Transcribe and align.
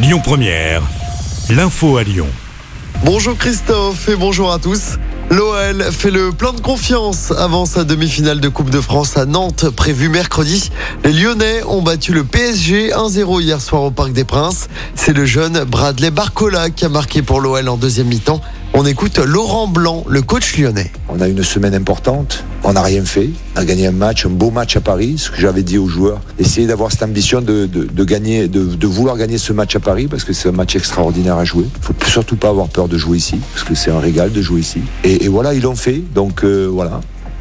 Lyon 0.00 0.20
Première, 0.22 0.82
l'info 1.50 1.96
à 1.96 2.04
Lyon. 2.04 2.28
Bonjour 3.04 3.36
Christophe 3.36 4.08
et 4.08 4.14
bonjour 4.14 4.52
à 4.52 4.60
tous. 4.60 4.96
L'OL 5.28 5.82
fait 5.90 6.12
le 6.12 6.30
plein 6.30 6.52
de 6.52 6.60
confiance 6.60 7.32
avant 7.32 7.66
sa 7.66 7.82
demi-finale 7.82 8.38
de 8.38 8.48
Coupe 8.48 8.70
de 8.70 8.80
France 8.80 9.16
à 9.16 9.26
Nantes 9.26 9.68
prévue 9.70 10.08
mercredi. 10.08 10.70
Les 11.04 11.12
Lyonnais 11.12 11.64
ont 11.64 11.82
battu 11.82 12.12
le 12.12 12.22
PSG 12.22 12.90
1-0 12.90 13.42
hier 13.42 13.60
soir 13.60 13.82
au 13.82 13.90
Parc 13.90 14.12
des 14.12 14.22
Princes. 14.22 14.68
C'est 14.94 15.12
le 15.12 15.26
jeune 15.26 15.64
Bradley 15.64 16.12
Barcola 16.12 16.70
qui 16.70 16.84
a 16.84 16.88
marqué 16.88 17.22
pour 17.22 17.40
l'OL 17.40 17.68
en 17.68 17.76
deuxième 17.76 18.06
mi-temps. 18.06 18.40
On 18.80 18.84
écoute 18.84 19.18
Laurent 19.18 19.66
Blanc, 19.66 20.04
le 20.08 20.22
coach 20.22 20.56
lyonnais. 20.56 20.92
On 21.08 21.20
a 21.20 21.26
une 21.26 21.42
semaine 21.42 21.74
importante, 21.74 22.44
on 22.62 22.74
n'a 22.74 22.82
rien 22.82 23.04
fait. 23.04 23.28
On 23.56 23.60
a 23.62 23.64
gagné 23.64 23.88
un 23.88 23.90
match, 23.90 24.24
un 24.24 24.28
beau 24.28 24.52
match 24.52 24.76
à 24.76 24.80
Paris, 24.80 25.16
ce 25.18 25.32
que 25.32 25.36
j'avais 25.36 25.64
dit 25.64 25.78
aux 25.78 25.88
joueurs. 25.88 26.20
Essayer 26.38 26.68
d'avoir 26.68 26.92
cette 26.92 27.02
ambition 27.02 27.40
de, 27.40 27.66
gagner, 28.04 28.46
de, 28.46 28.86
vouloir 28.86 29.16
gagner 29.16 29.36
ce 29.36 29.52
match 29.52 29.74
à 29.74 29.80
Paris, 29.80 30.06
parce 30.06 30.22
que 30.22 30.32
c'est 30.32 30.48
un 30.48 30.52
match 30.52 30.76
extraordinaire 30.76 31.38
à 31.38 31.44
jouer. 31.44 31.64
Il 31.64 31.82
faut 31.82 31.94
surtout 32.06 32.36
pas 32.36 32.50
avoir 32.50 32.68
peur 32.68 32.86
de 32.86 32.96
jouer 32.96 33.16
ici, 33.16 33.40
parce 33.52 33.64
que 33.64 33.74
c'est 33.74 33.90
un 33.90 33.98
régal 33.98 34.30
de 34.30 34.40
jouer 34.40 34.60
ici. 34.60 34.82
Et, 35.02 35.24
et 35.24 35.28
voilà, 35.28 35.54
ils 35.54 35.62
l'ont 35.62 35.74
fait, 35.74 36.00
donc 36.14 36.44
euh, 36.44 36.68
voilà. 36.72 37.00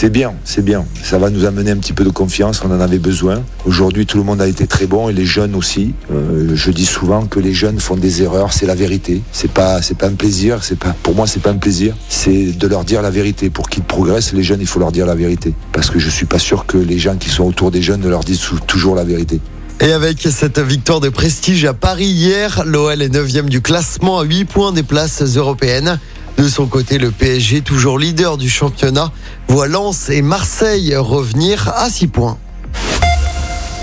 C'est 0.00 0.10
bien, 0.10 0.34
c'est 0.44 0.64
bien. 0.64 0.84
Ça 1.02 1.18
va 1.18 1.28
nous 1.28 1.44
amener 1.44 1.72
un 1.72 1.76
petit 1.76 1.92
peu 1.92 2.04
de 2.04 2.10
confiance, 2.10 2.62
on 2.64 2.70
en 2.70 2.78
avait 2.78 3.00
besoin. 3.00 3.42
Aujourd'hui, 3.66 4.06
tout 4.06 4.16
le 4.16 4.22
monde 4.22 4.40
a 4.40 4.46
été 4.46 4.68
très 4.68 4.86
bon 4.86 5.08
et 5.08 5.12
les 5.12 5.26
jeunes 5.26 5.56
aussi. 5.56 5.92
Euh, 6.12 6.52
je 6.54 6.70
dis 6.70 6.86
souvent 6.86 7.26
que 7.26 7.40
les 7.40 7.52
jeunes 7.52 7.80
font 7.80 7.96
des 7.96 8.22
erreurs, 8.22 8.52
c'est 8.52 8.66
la 8.66 8.76
vérité. 8.76 9.22
C'est 9.32 9.50
pas, 9.50 9.82
c'est 9.82 9.98
pas 9.98 10.06
un 10.06 10.14
plaisir, 10.14 10.62
c'est 10.62 10.78
pour 10.78 11.16
moi, 11.16 11.26
c'est 11.26 11.42
pas 11.42 11.50
un 11.50 11.56
plaisir. 11.56 11.96
C'est 12.08 12.56
de 12.56 12.66
leur 12.68 12.84
dire 12.84 13.02
la 13.02 13.10
vérité. 13.10 13.50
Pour 13.50 13.68
qu'ils 13.68 13.82
progressent, 13.82 14.32
les 14.32 14.44
jeunes, 14.44 14.60
il 14.60 14.68
faut 14.68 14.78
leur 14.78 14.92
dire 14.92 15.04
la 15.04 15.16
vérité. 15.16 15.52
Parce 15.72 15.90
que 15.90 15.98
je 15.98 16.10
suis 16.10 16.26
pas 16.26 16.38
sûr 16.38 16.64
que 16.66 16.78
les 16.78 17.00
gens 17.00 17.16
qui 17.16 17.28
sont 17.28 17.42
autour 17.42 17.72
des 17.72 17.82
jeunes 17.82 18.02
ne 18.02 18.08
leur 18.08 18.22
disent 18.22 18.46
toujours 18.68 18.94
la 18.94 19.02
vérité. 19.02 19.40
Et 19.80 19.92
avec 19.92 20.20
cette 20.20 20.60
victoire 20.60 21.00
de 21.00 21.08
prestige 21.08 21.64
à 21.64 21.72
Paris 21.72 22.06
hier, 22.06 22.62
l'OL 22.64 23.02
est 23.02 23.08
9 23.08 23.46
du 23.46 23.60
classement 23.62 24.20
à 24.20 24.22
8 24.22 24.44
points 24.44 24.70
des 24.70 24.84
places 24.84 25.22
européennes. 25.36 25.98
De 26.38 26.46
son 26.46 26.66
côté, 26.66 26.98
le 26.98 27.10
PSG, 27.10 27.62
toujours 27.62 27.98
leader 27.98 28.38
du 28.38 28.48
championnat, 28.48 29.10
voit 29.48 29.66
Lens 29.66 30.08
et 30.08 30.22
Marseille 30.22 30.94
revenir 30.94 31.68
à 31.74 31.90
6 31.90 32.06
points. 32.06 32.38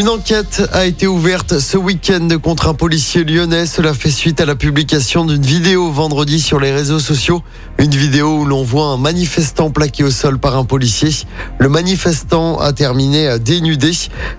Une 0.00 0.08
enquête 0.08 0.62
a 0.72 0.86
été 0.86 1.06
ouverte 1.06 1.58
ce 1.58 1.76
week-end 1.76 2.26
contre 2.42 2.68
un 2.68 2.74
policier 2.74 3.22
lyonnais. 3.22 3.66
Cela 3.66 3.92
fait 3.92 4.10
suite 4.10 4.40
à 4.40 4.46
la 4.46 4.54
publication 4.54 5.26
d'une 5.26 5.42
vidéo 5.42 5.90
vendredi 5.90 6.40
sur 6.40 6.58
les 6.58 6.72
réseaux 6.72 7.00
sociaux. 7.00 7.42
Une 7.78 7.90
vidéo 7.90 8.38
où 8.38 8.44
l'on 8.46 8.62
voit 8.62 8.86
un 8.86 8.96
manifestant 8.96 9.68
plaqué 9.70 10.02
au 10.02 10.10
sol 10.10 10.38
par 10.38 10.56
un 10.56 10.64
policier. 10.64 11.10
Le 11.58 11.68
manifestant 11.68 12.58
a 12.60 12.72
terminé 12.72 13.38
dénudé. 13.38 13.90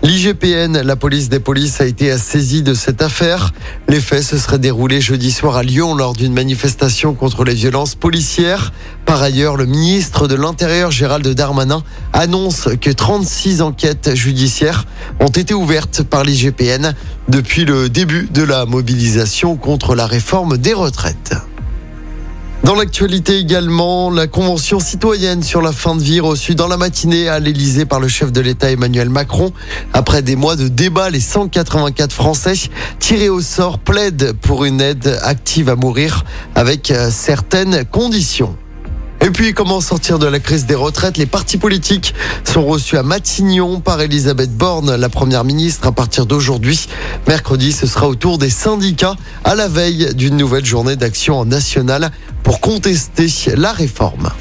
L'IGPN, 0.01 0.81
la 0.81 0.95
police 0.95 1.29
des 1.29 1.39
polices, 1.39 1.79
a 1.79 1.85
été 1.85 2.17
saisie 2.17 2.63
de 2.63 2.73
cette 2.73 3.03
affaire. 3.03 3.53
Les 3.87 3.99
faits 3.99 4.23
se 4.23 4.39
seraient 4.39 4.57
déroulés 4.57 4.99
jeudi 4.99 5.31
soir 5.31 5.57
à 5.57 5.61
Lyon 5.61 5.93
lors 5.93 6.13
d'une 6.13 6.33
manifestation 6.33 7.13
contre 7.13 7.43
les 7.43 7.53
violences 7.53 7.93
policières. 7.93 8.73
Par 9.11 9.23
ailleurs, 9.23 9.57
le 9.57 9.65
ministre 9.65 10.29
de 10.29 10.35
l'Intérieur, 10.35 10.89
Gérald 10.89 11.27
Darmanin, 11.27 11.83
annonce 12.13 12.69
que 12.79 12.89
36 12.89 13.61
enquêtes 13.61 14.15
judiciaires 14.15 14.85
ont 15.19 15.27
été 15.27 15.53
ouvertes 15.53 16.01
par 16.01 16.23
l'IGPN 16.23 16.93
depuis 17.27 17.65
le 17.65 17.89
début 17.89 18.29
de 18.31 18.41
la 18.41 18.65
mobilisation 18.65 19.57
contre 19.57 19.95
la 19.95 20.05
réforme 20.05 20.57
des 20.57 20.71
retraites. 20.71 21.33
Dans 22.63 22.73
l'actualité 22.73 23.37
également, 23.37 24.09
la 24.11 24.27
convention 24.27 24.79
citoyenne 24.79 25.43
sur 25.43 25.61
la 25.61 25.73
fin 25.73 25.97
de 25.97 26.01
vie 26.01 26.21
reçue 26.21 26.55
dans 26.55 26.69
la 26.69 26.77
matinée 26.77 27.27
à 27.27 27.39
l'Elysée 27.39 27.83
par 27.83 27.99
le 27.99 28.07
chef 28.07 28.31
de 28.31 28.39
l'État 28.39 28.71
Emmanuel 28.71 29.09
Macron. 29.09 29.51
Après 29.91 30.21
des 30.21 30.37
mois 30.37 30.55
de 30.55 30.69
débat, 30.69 31.09
les 31.09 31.19
184 31.19 32.13
Français 32.13 32.53
tirés 32.99 33.27
au 33.27 33.41
sort 33.41 33.77
plaident 33.77 34.31
pour 34.41 34.63
une 34.63 34.79
aide 34.79 35.19
active 35.21 35.67
à 35.67 35.75
mourir 35.75 36.23
avec 36.55 36.93
certaines 37.09 37.83
conditions. 37.83 38.55
Et 39.31 39.33
puis, 39.33 39.53
comment 39.53 39.79
sortir 39.79 40.19
de 40.19 40.27
la 40.27 40.41
crise 40.41 40.65
des 40.65 40.75
retraites? 40.75 41.15
Les 41.15 41.25
partis 41.25 41.57
politiques 41.57 42.13
sont 42.43 42.65
reçus 42.65 42.97
à 42.97 43.01
Matignon 43.01 43.79
par 43.79 44.01
Elisabeth 44.01 44.53
Borne, 44.53 44.93
la 44.93 45.07
première 45.07 45.45
ministre, 45.45 45.87
à 45.87 45.93
partir 45.93 46.25
d'aujourd'hui. 46.25 46.89
Mercredi, 47.29 47.71
ce 47.71 47.87
sera 47.87 48.09
au 48.09 48.15
tour 48.15 48.37
des 48.37 48.49
syndicats 48.49 49.15
à 49.45 49.55
la 49.55 49.69
veille 49.69 50.13
d'une 50.15 50.35
nouvelle 50.35 50.65
journée 50.65 50.97
d'action 50.97 51.45
nationale 51.45 52.11
pour 52.43 52.59
contester 52.59 53.27
la 53.55 53.71
réforme. 53.71 54.31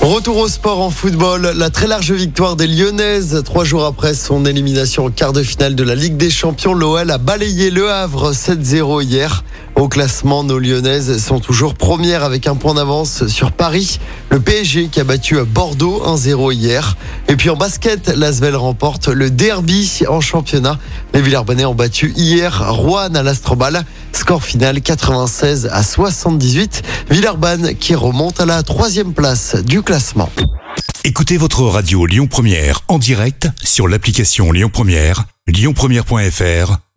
Retour 0.00 0.38
au 0.38 0.48
sport 0.48 0.80
en 0.80 0.90
football, 0.90 1.52
la 1.56 1.70
très 1.70 1.86
large 1.86 2.10
victoire 2.10 2.56
des 2.56 2.66
Lyonnaises. 2.66 3.40
Trois 3.44 3.62
jours 3.62 3.84
après 3.84 4.14
son 4.14 4.44
élimination 4.44 5.04
en 5.04 5.10
quart 5.10 5.32
de 5.32 5.44
finale 5.44 5.76
de 5.76 5.84
la 5.84 5.94
Ligue 5.94 6.16
des 6.16 6.30
Champions, 6.30 6.74
l'OL 6.74 7.08
a 7.08 7.18
balayé 7.18 7.70
le 7.70 7.88
Havre 7.88 8.32
7-0 8.32 9.04
hier. 9.04 9.44
Au 9.74 9.88
classement, 9.88 10.44
nos 10.44 10.58
Lyonnaises 10.58 11.18
sont 11.18 11.40
toujours 11.40 11.74
premières 11.74 12.22
avec 12.22 12.46
un 12.46 12.54
point 12.54 12.74
d'avance 12.74 13.26
sur 13.26 13.52
Paris. 13.52 13.98
Le 14.30 14.38
PSG 14.38 14.88
qui 14.88 15.00
a 15.00 15.04
battu 15.04 15.36
Bordeaux 15.42 16.02
1-0 16.04 16.52
hier. 16.52 16.96
Et 17.28 17.36
puis 17.36 17.50
en 17.50 17.56
basket, 17.56 18.08
l'Asvel 18.08 18.54
remporte 18.54 19.08
le 19.08 19.30
derby 19.30 20.02
en 20.08 20.20
championnat. 20.20 20.78
Les 21.14 21.22
Villarbonnais 21.22 21.64
ont 21.64 21.74
battu 21.74 22.12
hier 22.16 22.72
Rouen 22.72 23.14
à 23.14 23.22
l'Astrobal. 23.22 23.84
Score 24.12 24.44
final 24.44 24.80
96 24.80 25.68
à 25.72 25.82
78. 25.82 26.82
Villeurbanne 27.10 27.74
qui 27.74 27.94
remonte 27.94 28.40
à 28.40 28.46
la 28.46 28.62
troisième 28.62 29.14
place 29.14 29.56
du 29.56 29.82
classement. 29.82 30.30
Écoutez 31.04 31.38
votre 31.38 31.62
radio 31.62 32.06
Lyon 32.06 32.28
Première 32.28 32.82
en 32.86 32.98
direct 32.98 33.48
sur 33.64 33.88
l'application 33.88 34.52
Lyon 34.52 34.70
Première, 34.72 35.24
lyonpremière.fr 35.48 36.91